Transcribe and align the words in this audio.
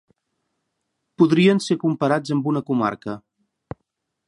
Podrien 1.23 1.61
ser 1.67 1.77
comparats 1.85 2.35
amb 2.37 2.51
una 2.53 2.65
comarca. 2.73 3.17